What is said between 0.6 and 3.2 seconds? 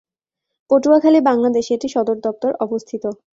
পটুয়াখালী, বাংলাদেশে এটির সদরদপ্তর অবস্থিত।